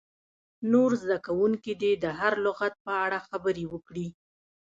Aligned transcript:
نور 0.71 0.91
زده 1.01 1.17
کوونکي 1.25 1.71
دې 1.81 1.91
د 2.03 2.05
هر 2.19 2.33
لغت 2.45 2.73
په 2.85 2.93
اړه 3.05 3.19
خبرې 3.27 3.65
وکړي. 3.73 4.07